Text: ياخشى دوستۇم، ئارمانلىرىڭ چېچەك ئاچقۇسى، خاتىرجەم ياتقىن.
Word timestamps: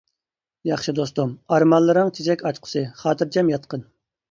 ياخشى 0.69 0.93
دوستۇم، 0.99 1.35
ئارمانلىرىڭ 1.57 2.11
چېچەك 2.17 2.45
ئاچقۇسى، 2.51 2.85
خاتىرجەم 3.05 3.57
ياتقىن. 3.57 3.89